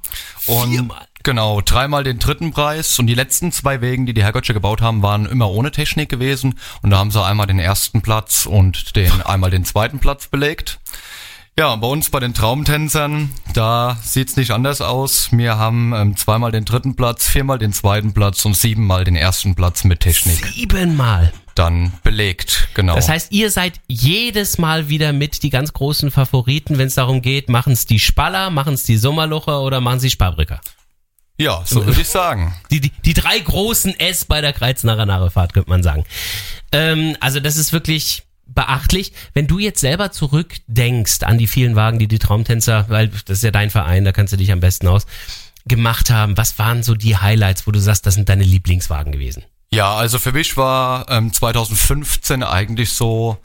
Und 0.47 0.71
viermal? 0.71 1.07
Genau, 1.23 1.61
dreimal 1.61 2.03
den 2.03 2.19
dritten 2.19 2.51
Preis. 2.51 2.97
Und 2.97 3.07
die 3.07 3.13
letzten 3.13 3.51
zwei 3.51 3.81
Wegen, 3.81 4.05
die 4.05 4.13
die 4.13 4.23
Herrgottscher 4.23 4.53
gebaut 4.53 4.81
haben, 4.81 5.03
waren 5.03 5.25
immer 5.25 5.49
ohne 5.49 5.71
Technik 5.71 6.09
gewesen. 6.09 6.59
Und 6.81 6.89
da 6.89 6.97
haben 6.97 7.11
sie 7.11 7.23
einmal 7.23 7.47
den 7.47 7.59
ersten 7.59 8.01
Platz 8.01 8.45
und 8.45 8.95
den 8.95 9.21
einmal 9.25 9.51
den 9.51 9.65
zweiten 9.65 9.99
Platz 9.99 10.27
belegt. 10.27 10.79
Ja, 11.59 11.75
bei 11.75 11.87
uns 11.87 12.09
bei 12.09 12.19
den 12.19 12.33
Traumtänzern, 12.33 13.29
da 13.53 13.97
sieht's 14.01 14.37
nicht 14.37 14.51
anders 14.51 14.79
aus. 14.79 15.29
Wir 15.31 15.57
haben 15.57 15.93
ähm, 15.93 16.15
zweimal 16.15 16.51
den 16.51 16.63
dritten 16.63 16.95
Platz, 16.95 17.27
viermal 17.27 17.59
den 17.59 17.73
zweiten 17.73 18.13
Platz 18.13 18.45
und 18.45 18.55
siebenmal 18.55 19.03
den 19.03 19.17
ersten 19.17 19.53
Platz 19.53 19.83
mit 19.83 19.99
Technik 19.99 20.43
Siebenmal. 20.45 21.33
Dann 21.55 21.93
belegt. 22.03 22.69
Genau. 22.73 22.95
Das 22.95 23.09
heißt, 23.09 23.31
ihr 23.31 23.51
seid 23.51 23.73
jedes 23.87 24.57
Mal 24.57 24.89
wieder 24.89 25.13
mit 25.13 25.43
die 25.43 25.49
ganz 25.49 25.73
großen 25.73 26.11
Favoriten, 26.11 26.77
wenn 26.77 26.87
es 26.87 26.95
darum 26.95 27.21
geht, 27.21 27.49
machen 27.49 27.73
es 27.73 27.85
die 27.85 27.99
Spaller, 27.99 28.49
machen 28.49 28.73
es 28.73 28.83
die 28.83 28.97
Sommerlocher 28.97 29.61
oder 29.61 29.81
machen 29.81 29.99
sie 29.99 30.09
Sparbrücker? 30.09 30.61
ja, 31.41 31.63
so 31.65 31.85
würde 31.85 32.01
ich 32.01 32.07
sagen. 32.07 32.53
Die, 32.69 32.79
die, 32.81 32.91
die 33.03 33.13
drei 33.13 33.39
großen 33.39 33.99
S 33.99 34.25
bei 34.25 34.41
der 34.41 34.53
Kreuznacher 34.53 35.05
Narrefahrt, 35.05 35.53
könnte 35.53 35.69
man 35.69 35.81
sagen. 35.83 36.05
Ähm, 36.71 37.17
also 37.19 37.39
das 37.39 37.57
ist 37.57 37.73
wirklich 37.73 38.23
beachtlich. 38.45 39.13
Wenn 39.33 39.47
du 39.47 39.59
jetzt 39.59 39.81
selber 39.81 40.11
zurückdenkst 40.11 41.23
an 41.23 41.37
die 41.37 41.47
vielen 41.47 41.75
Wagen, 41.75 41.99
die 41.99 42.07
die 42.07 42.19
Traumtänzer, 42.19 42.85
weil 42.89 43.07
das 43.07 43.37
ist 43.39 43.43
ja 43.43 43.51
dein 43.51 43.69
Verein, 43.69 44.05
da 44.05 44.11
kannst 44.11 44.33
du 44.33 44.37
dich 44.37 44.51
am 44.51 44.59
besten 44.59 44.87
aus, 44.87 45.05
gemacht 45.65 46.09
haben, 46.09 46.37
was 46.37 46.59
waren 46.59 46.83
so 46.83 46.95
die 46.95 47.17
Highlights, 47.17 47.65
wo 47.65 47.71
du 47.71 47.79
sagst, 47.79 48.05
das 48.05 48.15
sind 48.15 48.29
deine 48.29 48.43
Lieblingswagen 48.43 49.11
gewesen? 49.11 49.43
Ja, 49.73 49.95
also 49.95 50.19
für 50.19 50.33
mich 50.33 50.57
war 50.57 51.09
ähm, 51.09 51.31
2015 51.31 52.43
eigentlich 52.43 52.91
so 52.91 53.37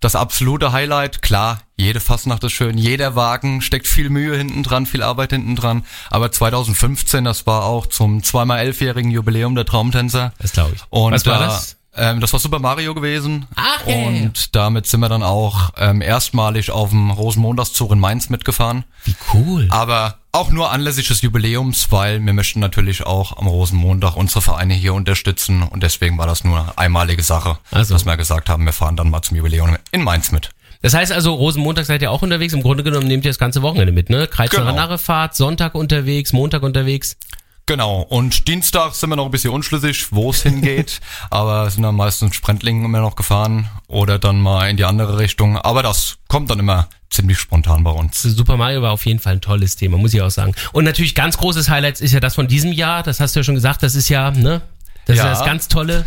das 0.00 0.16
absolute 0.16 0.72
Highlight. 0.72 1.22
Klar, 1.22 1.62
jede 1.76 2.00
Fastnacht 2.00 2.42
ist 2.44 2.52
schön, 2.52 2.76
jeder 2.78 3.14
Wagen 3.14 3.62
steckt 3.62 3.86
viel 3.86 4.10
Mühe 4.10 4.36
hinten 4.36 4.62
dran, 4.62 4.86
viel 4.86 5.02
Arbeit 5.02 5.30
hinten 5.30 5.56
dran. 5.56 5.84
Aber 6.10 6.32
2015, 6.32 7.24
das 7.24 7.46
war 7.46 7.64
auch 7.64 7.86
zum 7.86 8.22
zweimal 8.22 8.58
elfjährigen 8.58 9.10
Jubiläum 9.10 9.54
der 9.54 9.64
Traumtänzer. 9.64 10.32
Das 10.38 10.52
glaube 10.52 10.72
ich. 10.74 10.82
Und 10.90 11.12
was 11.12 11.24
war 11.26 11.38
da, 11.38 11.46
das? 11.46 11.76
Ähm, 11.94 12.20
das 12.20 12.32
war 12.32 12.40
Super 12.40 12.58
Mario 12.58 12.94
gewesen. 12.94 13.46
Ach, 13.54 13.86
ja. 13.86 13.94
Und 13.94 14.54
damit 14.54 14.86
sind 14.86 15.00
wir 15.00 15.08
dann 15.08 15.22
auch 15.22 15.70
ähm, 15.78 16.02
erstmalig 16.02 16.70
auf 16.70 16.90
dem 16.90 17.10
Rosenmontagszug 17.10 17.92
in 17.92 18.00
Mainz 18.00 18.28
mitgefahren. 18.28 18.84
Wie 19.04 19.14
cool. 19.32 19.68
Aber 19.70 20.18
auch 20.36 20.50
nur 20.50 20.70
anlässlich 20.70 21.08
des 21.08 21.22
Jubiläums, 21.22 21.90
weil 21.90 22.24
wir 22.24 22.32
möchten 22.34 22.60
natürlich 22.60 23.06
auch 23.06 23.38
am 23.38 23.46
Rosenmontag 23.46 24.16
unsere 24.16 24.42
Vereine 24.42 24.74
hier 24.74 24.92
unterstützen 24.92 25.62
und 25.62 25.82
deswegen 25.82 26.18
war 26.18 26.26
das 26.26 26.44
nur 26.44 26.60
eine 26.60 26.78
einmalige 26.78 27.22
Sache, 27.22 27.58
Also. 27.70 27.94
dass 27.94 28.04
wir 28.04 28.16
gesagt 28.18 28.50
haben, 28.50 28.66
wir 28.66 28.74
fahren 28.74 28.96
dann 28.96 29.08
mal 29.08 29.22
zum 29.22 29.38
Jubiläum 29.38 29.76
in 29.92 30.04
Mainz 30.04 30.32
mit. 30.32 30.50
Das 30.82 30.92
heißt 30.92 31.10
also, 31.10 31.32
Rosenmontag 31.32 31.86
seid 31.86 32.02
ihr 32.02 32.10
auch 32.10 32.20
unterwegs. 32.20 32.52
Im 32.52 32.62
Grunde 32.62 32.84
genommen 32.84 33.06
nehmt 33.06 33.24
ihr 33.24 33.30
das 33.30 33.38
ganze 33.38 33.62
Wochenende 33.62 33.92
mit, 33.92 34.10
ne? 34.10 34.26
Kreuznacher 34.26 34.64
Genau. 34.66 34.76
Narrefahrt, 34.76 35.34
Sonntag 35.34 35.74
unterwegs, 35.74 36.34
Montag 36.34 36.62
unterwegs. 36.62 37.16
Genau, 37.64 38.02
und 38.02 38.46
Dienstag 38.46 38.94
sind 38.94 39.08
wir 39.08 39.16
noch 39.16 39.24
ein 39.24 39.30
bisschen 39.30 39.50
unschlüssig, 39.50 40.12
wo 40.12 40.30
es 40.30 40.42
hingeht, 40.42 41.00
aber 41.30 41.68
sind 41.70 41.82
dann 41.82 41.96
meistens 41.96 42.36
Sprentlingen 42.36 42.84
immer 42.84 43.00
noch 43.00 43.16
gefahren 43.16 43.68
oder 43.88 44.18
dann 44.18 44.38
mal 44.40 44.68
in 44.68 44.76
die 44.76 44.84
andere 44.84 45.18
Richtung, 45.18 45.56
aber 45.56 45.82
das 45.82 46.18
kommt 46.28 46.50
dann 46.50 46.58
immer 46.60 46.88
ziemlich 47.16 47.38
spontan 47.38 47.82
bei 47.84 47.90
uns. 47.90 48.22
Super 48.22 48.56
Mario 48.56 48.82
war 48.82 48.92
auf 48.92 49.04
jeden 49.06 49.18
Fall 49.18 49.34
ein 49.34 49.40
tolles 49.40 49.76
Thema, 49.76 49.96
muss 49.98 50.14
ich 50.14 50.22
auch 50.22 50.30
sagen. 50.30 50.54
Und 50.72 50.84
natürlich 50.84 51.14
ganz 51.14 51.36
großes 51.38 51.68
Highlight 51.68 52.00
ist 52.00 52.12
ja 52.12 52.20
das 52.20 52.34
von 52.34 52.46
diesem 52.46 52.72
Jahr. 52.72 53.02
Das 53.02 53.20
hast 53.20 53.34
du 53.34 53.40
ja 53.40 53.44
schon 53.44 53.54
gesagt. 53.54 53.82
Das 53.82 53.94
ist 53.94 54.08
ja, 54.08 54.30
ne? 54.30 54.62
Das 55.06 55.16
Ja. 55.16 55.22
ist 55.22 55.26
ja 55.26 55.30
das 55.34 55.44
ganz 55.44 55.68
tolle. 55.68 56.04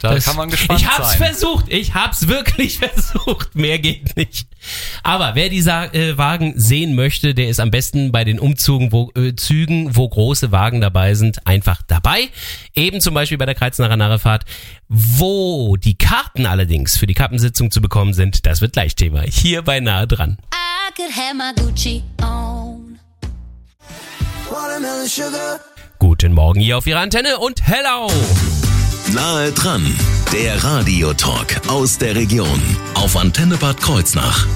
Da 0.00 0.14
das, 0.14 0.24
kann 0.24 0.36
man 0.36 0.48
gespannt 0.48 0.80
Ich 0.80 0.88
hab's 0.88 1.10
sein. 1.12 1.18
versucht. 1.18 1.66
Ich 1.68 1.94
hab's 1.94 2.26
wirklich 2.26 2.78
versucht. 2.80 3.54
Mehr 3.54 3.78
geht 3.78 4.16
nicht. 4.16 4.48
Aber 5.02 5.34
wer 5.34 5.48
die 5.50 5.60
Sa 5.60 5.84
äh, 5.86 6.16
Wagen 6.16 6.54
sehen 6.56 6.94
möchte, 6.94 7.34
der 7.34 7.48
ist 7.48 7.60
am 7.60 7.70
besten 7.70 8.10
bei 8.10 8.24
den 8.24 8.38
Umzügen, 8.40 8.92
wo, 8.92 9.10
äh, 9.14 9.34
Zügen, 9.36 9.94
wo 9.96 10.08
große 10.08 10.52
Wagen 10.52 10.80
dabei 10.80 11.14
sind, 11.14 11.46
einfach 11.46 11.82
dabei. 11.86 12.28
Eben 12.74 13.00
zum 13.00 13.12
Beispiel 13.14 13.36
bei 13.38 13.46
der 13.46 13.54
Kreuznacher 13.54 13.96
Narrefahrt. 13.96 14.44
Wo 14.88 15.76
die 15.76 15.96
Karten 15.96 16.46
allerdings 16.46 16.96
für 16.96 17.06
die 17.06 17.14
Kappensitzung 17.14 17.70
zu 17.70 17.80
bekommen 17.80 18.14
sind, 18.14 18.46
das 18.46 18.60
wird 18.60 18.72
gleich 18.72 18.96
Thema. 18.96 19.22
Hier 19.22 19.62
bei 19.62 19.80
Nahe 19.80 20.06
dran. 20.06 20.38
I 20.52 20.92
could 20.96 21.14
have 21.14 21.34
my 21.36 21.52
Gucci 21.62 22.02
on. 22.22 22.98
Watermelon 24.50 25.06
sugar. 25.06 25.60
Guten 25.98 26.32
Morgen 26.32 26.60
hier 26.60 26.78
auf 26.78 26.86
Ihrer 26.86 27.00
Antenne 27.00 27.38
und 27.38 27.62
hello! 27.62 28.10
Nahe 29.14 29.50
dran, 29.50 29.84
der 30.32 30.62
Radiotalk 30.62 31.68
aus 31.68 31.98
der 31.98 32.14
Region 32.14 32.62
auf 32.94 33.16
Antenne 33.16 33.56
Bad 33.56 33.80
Kreuznach. 33.80 34.46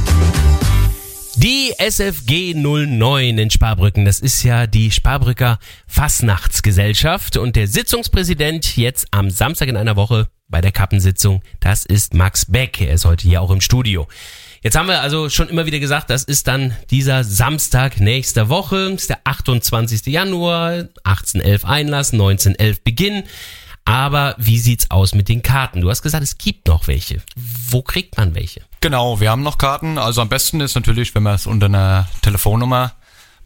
Die 1.34 1.72
SFG 1.76 2.54
09 2.54 3.38
in 3.38 3.50
Sparbrücken, 3.50 4.04
das 4.04 4.20
ist 4.20 4.44
ja 4.44 4.68
die 4.68 4.92
Sparbrücker 4.92 5.58
Fastnachtsgesellschaft 5.88 7.36
und 7.36 7.56
der 7.56 7.66
Sitzungspräsident 7.66 8.76
jetzt 8.76 9.08
am 9.10 9.28
Samstag 9.28 9.68
in 9.68 9.76
einer 9.76 9.96
Woche 9.96 10.28
bei 10.48 10.60
der 10.60 10.70
Kappensitzung, 10.70 11.42
das 11.58 11.84
ist 11.84 12.14
Max 12.14 12.46
Beck. 12.46 12.80
Er 12.80 12.94
ist 12.94 13.04
heute 13.04 13.26
hier 13.26 13.42
auch 13.42 13.50
im 13.50 13.60
Studio. 13.60 14.06
Jetzt 14.62 14.76
haben 14.76 14.86
wir 14.86 15.00
also 15.00 15.28
schon 15.30 15.48
immer 15.48 15.66
wieder 15.66 15.80
gesagt, 15.80 16.10
das 16.10 16.22
ist 16.22 16.46
dann 16.46 16.76
dieser 16.90 17.24
Samstag 17.24 17.98
nächster 17.98 18.48
Woche, 18.48 18.92
ist 18.94 19.10
der 19.10 19.18
28. 19.24 20.06
Januar, 20.06 20.88
18.11 21.04 21.64
Einlass, 21.64 22.12
19.11 22.12 22.78
Beginn. 22.84 23.24
Aber 23.84 24.34
wie 24.38 24.58
sieht's 24.58 24.90
aus 24.90 25.14
mit 25.14 25.28
den 25.28 25.42
Karten? 25.42 25.80
Du 25.80 25.90
hast 25.90 26.02
gesagt, 26.02 26.22
es 26.22 26.38
gibt 26.38 26.68
noch 26.68 26.88
welche. 26.88 27.22
Wo 27.36 27.82
kriegt 27.82 28.16
man 28.16 28.34
welche? 28.34 28.62
Genau, 28.80 29.20
wir 29.20 29.30
haben 29.30 29.42
noch 29.42 29.58
Karten. 29.58 29.98
Also 29.98 30.22
am 30.22 30.28
besten 30.28 30.60
ist 30.60 30.74
natürlich, 30.74 31.14
wenn 31.14 31.22
man 31.22 31.34
es 31.34 31.46
unter 31.46 31.66
einer 31.66 32.08
Telefonnummer 32.22 32.92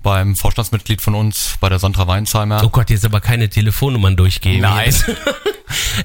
beim 0.03 0.37
Vorstandsmitglied 0.37 1.01
von 1.01 1.17
uns, 1.17 1.57
bei 1.61 1.69
der 1.69 1.81
Sandra 1.81 2.07
Weinsheimer. 2.07 2.63
Oh 2.65 2.69
Gott, 2.69 2.91
jetzt 2.91 3.05
aber 3.05 3.21
keine 3.21 3.49
Telefonnummern 3.49 4.17
durchgeben. 4.17 4.63
Nein. 4.63 4.95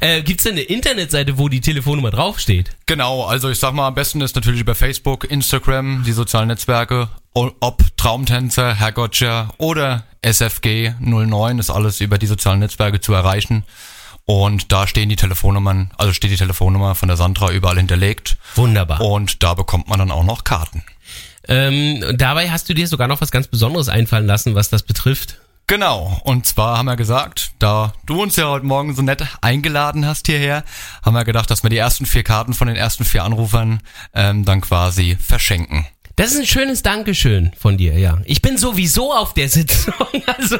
Äh, 0.02 0.24
gibt's 0.24 0.44
denn 0.44 0.54
eine 0.54 0.62
Internetseite, 0.64 1.38
wo 1.38 1.48
die 1.48 1.62
Telefonnummer 1.62 2.12
draufsteht? 2.12 2.72
Genau, 2.86 3.24
also 3.24 3.50
ich 3.50 3.60
sag 3.60 3.74
mal, 3.74 3.88
am 3.88 3.96
besten 3.96 4.20
ist 4.20 4.36
natürlich 4.36 4.60
über 4.60 4.76
Facebook, 4.76 5.24
Instagram, 5.30 6.04
die 6.06 6.12
sozialen 6.12 6.50
Netzwerke, 6.50 7.08
ob 7.34 7.84
Traumtänzer, 7.96 8.74
Herrgottscher 8.74 9.54
oder 9.58 10.04
SFG 10.22 10.96
09, 11.00 11.60
ist 11.60 11.70
alles 11.70 12.02
über 12.02 12.18
die 12.18 12.28
sozialen 12.28 12.60
Netzwerke 12.60 13.00
zu 13.00 13.14
erreichen. 13.14 13.64
Und 14.26 14.72
da 14.72 14.88
stehen 14.88 15.10
die 15.10 15.16
Telefonnummern, 15.16 15.92
also 15.98 16.14
steht 16.14 16.32
die 16.32 16.38
Telefonnummer 16.38 16.96
von 16.96 17.08
der 17.08 17.18
Sandra 17.18 17.52
überall 17.52 17.78
hinterlegt. 17.78 18.38
Wunderbar. 18.56 19.02
Und 19.02 19.44
da 19.44 19.54
bekommt 19.54 19.90
man 19.90 20.00
dann 20.00 20.12
auch 20.12 20.24
noch 20.24 20.44
Karten. 20.44 20.84
Ähm, 21.48 22.04
dabei 22.16 22.50
hast 22.50 22.70
du 22.70 22.74
dir 22.74 22.88
sogar 22.88 23.08
noch 23.10 23.20
was 23.20 23.32
ganz 23.32 23.48
Besonderes 23.48 23.90
einfallen 23.90 24.26
lassen, 24.26 24.56
was 24.56 24.70
das 24.70 24.84
betrifft. 24.84 25.40
Genau, 25.68 26.20
und 26.24 26.46
zwar 26.46 26.78
haben 26.78 26.88
wir 26.88 26.98
gesagt, 26.98 27.52
da 27.60 27.94
du 28.06 28.22
uns 28.22 28.36
ja 28.36 28.48
heute 28.48 28.66
Morgen 28.66 28.94
so 28.96 29.02
nett 29.02 29.26
eingeladen 29.42 30.06
hast 30.06 30.28
hierher, 30.28 30.64
haben 31.04 31.14
wir 31.14 31.24
gedacht, 31.24 31.50
dass 31.50 31.64
wir 31.64 31.70
die 31.70 31.78
ersten 31.78 32.06
vier 32.06 32.24
Karten 32.24 32.54
von 32.54 32.68
den 32.68 32.76
ersten 32.76 33.06
vier 33.06 33.24
Anrufern 33.24 33.82
ähm, 34.14 34.44
dann 34.44 34.60
quasi 34.60 35.18
verschenken. 35.20 35.86
Das 36.16 36.32
ist 36.32 36.40
ein 36.40 36.46
schönes 36.46 36.84
Dankeschön 36.84 37.52
von 37.58 37.76
dir, 37.76 37.98
ja. 37.98 38.22
Ich 38.26 38.44
bin 38.44 38.58
sowieso 38.58 39.12
auf 39.12 39.34
der 39.34 39.50
Sitzung, 39.50 39.94
also 40.38 40.58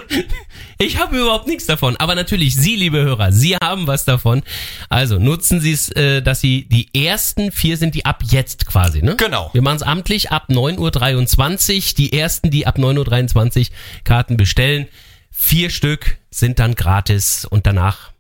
ich 0.80 0.98
habe 0.98 1.20
überhaupt 1.20 1.48
nichts 1.48 1.68
davon. 1.68 1.96
Aber 1.98 2.16
natürlich, 2.16 2.56
Sie, 2.56 2.76
liebe 2.76 2.98
Hörer, 2.98 3.32
Sie 3.32 3.56
haben 3.56 3.86
was 3.86 4.04
davon. 4.04 4.42
Also 4.90 5.20
nutzen 5.20 5.62
Sie 5.62 5.72
es, 5.72 5.90
äh, 5.90 6.24
dass 6.24 6.42
Sie 6.42 6.68
die 6.70 7.06
ersten 7.06 7.52
vier 7.52 7.78
sind, 7.78 7.94
die 7.94 8.06
ab 8.06 8.24
jetzt 8.24 8.66
quasi, 8.66 9.04
ne? 9.04 9.16
Genau. 9.16 9.52
Wir 9.54 9.62
machen 9.62 9.76
es 9.76 9.84
amtlich 9.84 10.32
ab 10.32 10.48
9.23 10.50 11.78
Uhr. 11.78 11.96
Die 11.98 12.14
ersten, 12.14 12.50
die 12.50 12.66
ab 12.66 12.80
9.23 12.80 13.60
Uhr 13.60 13.76
Karten 14.04 14.38
bestellen. 14.38 14.88
Vier 15.30 15.70
Stück 15.70 16.18
sind 16.32 16.58
dann 16.58 16.74
gratis 16.74 17.46
und 17.46 17.68
danach 17.68 18.12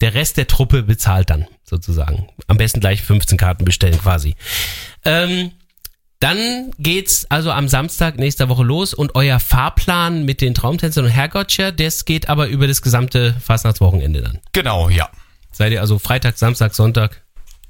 der 0.00 0.14
Rest 0.14 0.38
der 0.38 0.48
Truppe 0.48 0.82
bezahlt 0.82 1.30
dann 1.30 1.46
sozusagen. 1.62 2.28
Am 2.48 2.56
besten 2.56 2.80
gleich 2.80 3.02
15 3.02 3.38
Karten 3.38 3.64
bestellen 3.64 3.98
quasi. 3.98 4.34
Ähm, 5.04 5.52
dann 6.20 6.70
geht's 6.78 7.26
also 7.30 7.50
am 7.50 7.68
Samstag 7.68 8.18
nächster 8.18 8.48
Woche 8.48 8.62
los 8.62 8.94
und 8.94 9.14
euer 9.14 9.40
Fahrplan 9.40 10.24
mit 10.24 10.40
den 10.40 10.54
Traumtänzern 10.54 11.06
und 11.06 11.10
Herrgottscher, 11.10 11.72
das 11.72 12.04
geht 12.04 12.28
aber 12.28 12.48
über 12.48 12.66
das 12.66 12.82
gesamte 12.82 13.34
Fastnachtswochenende 13.40 14.20
dann. 14.22 14.38
Genau, 14.52 14.88
ja. 14.90 15.08
Seid 15.50 15.72
ihr 15.72 15.80
also 15.80 15.98
Freitag, 15.98 16.36
Samstag, 16.38 16.74
Sonntag? 16.74 17.22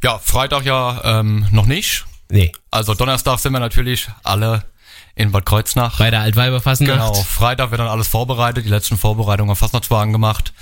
Ja, 0.02 0.18
Freitag 0.18 0.64
ja 0.64 1.00
ähm, 1.20 1.46
noch 1.50 1.66
nicht. 1.66 2.04
Nee, 2.28 2.52
Also 2.70 2.94
Donnerstag 2.94 3.38
sind 3.38 3.52
wir 3.52 3.60
natürlich 3.60 4.08
alle 4.22 4.64
in 5.14 5.32
Bad 5.32 5.46
Kreuznach. 5.46 5.98
bei 5.98 6.10
der 6.10 6.20
Altweiberfastnacht. 6.20 6.90
Genau, 6.92 7.14
Freitag 7.14 7.70
wird 7.70 7.80
dann 7.80 7.88
alles 7.88 8.08
vorbereitet, 8.08 8.64
die 8.64 8.68
letzten 8.68 8.96
Vorbereitungen 8.96 9.50
auf 9.50 9.58
Fastnachtswagen 9.58 10.12
gemacht. 10.12 10.52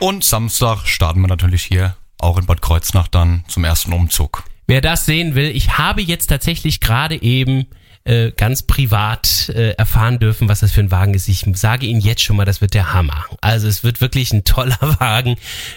Und 0.00 0.24
Samstag 0.24 0.86
starten 0.86 1.20
wir 1.20 1.28
natürlich 1.28 1.62
hier 1.62 1.96
auch 2.18 2.38
in 2.38 2.46
Bad 2.46 2.62
Kreuznach 2.62 3.08
dann 3.08 3.44
zum 3.48 3.64
ersten 3.64 3.92
Umzug. 3.92 4.44
Wer 4.68 4.82
das 4.82 5.06
sehen 5.06 5.34
will, 5.34 5.48
ich 5.48 5.78
habe 5.78 6.02
jetzt 6.02 6.26
tatsächlich 6.26 6.80
gerade 6.80 7.20
eben 7.22 7.66
äh, 8.04 8.32
ganz 8.32 8.62
privat 8.62 9.48
äh, 9.48 9.70
erfahren 9.70 10.18
dürfen, 10.18 10.46
was 10.46 10.60
das 10.60 10.72
für 10.72 10.80
ein 10.80 10.90
Wagen 10.90 11.14
ist. 11.14 11.26
Ich 11.26 11.46
sage 11.54 11.86
Ihnen 11.86 12.02
jetzt 12.02 12.20
schon 12.20 12.36
mal, 12.36 12.44
das 12.44 12.60
wird 12.60 12.74
der 12.74 12.92
Hammer. 12.92 13.24
Also 13.40 13.66
es 13.66 13.82
wird 13.82 14.02
wirklich 14.02 14.30
ein 14.30 14.44
toller 14.44 14.78
Wagen. 15.00 15.36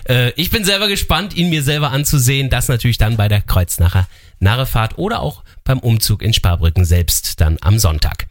Äh, 0.10 0.31
ich 0.31 0.50
bin 0.50 0.65
selber 0.65 0.89
gespannt, 0.89 1.33
ihn 1.33 1.50
mir 1.50 1.63
selber 1.63 1.91
anzusehen. 1.91 2.50
Das 2.50 2.67
natürlich 2.67 2.98
dann 2.98 3.15
bei 3.15 3.29
der 3.29 3.41
Kreuznacher 3.41 4.10
Narrefahrt 4.39 4.98
oder 4.98 5.21
auch 5.21 5.43
beim 5.63 5.79
Umzug 5.79 6.21
in 6.21 6.33
Sparbrücken 6.33 6.83
selbst 6.83 7.39
dann 7.39 7.60
am 7.62 7.79
Sonntag. 7.79 8.27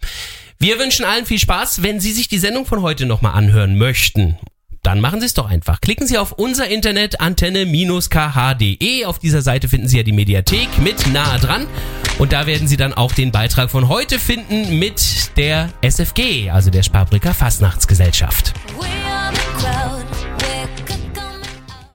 Wir 0.58 0.78
wünschen 0.78 1.06
allen 1.06 1.24
viel 1.24 1.38
Spaß. 1.38 1.82
Wenn 1.82 2.00
Sie 2.00 2.12
sich 2.12 2.28
die 2.28 2.38
Sendung 2.38 2.66
von 2.66 2.82
heute 2.82 3.06
nochmal 3.06 3.32
anhören 3.32 3.78
möchten 3.78 4.36
dann 4.82 5.00
machen 5.00 5.20
Sie 5.20 5.26
es 5.26 5.34
doch 5.34 5.48
einfach. 5.48 5.80
Klicken 5.80 6.06
Sie 6.06 6.18
auf 6.18 6.32
unser 6.32 6.68
Internet 6.68 7.20
antenne-kh.de. 7.20 9.04
Auf 9.04 9.18
dieser 9.18 9.42
Seite 9.42 9.68
finden 9.68 9.88
Sie 9.88 9.96
ja 9.96 10.02
die 10.02 10.12
Mediathek 10.12 10.68
mit 10.78 11.06
nahe 11.12 11.38
dran. 11.38 11.66
Und 12.18 12.32
da 12.32 12.46
werden 12.46 12.68
Sie 12.68 12.76
dann 12.76 12.94
auch 12.94 13.12
den 13.12 13.32
Beitrag 13.32 13.70
von 13.70 13.88
heute 13.88 14.18
finden 14.18 14.78
mit 14.78 15.36
der 15.36 15.70
SFG, 15.82 16.50
also 16.50 16.70
der 16.70 16.82
Sparbrücker 16.82 17.34
Fastnachtsgesellschaft. 17.34 18.54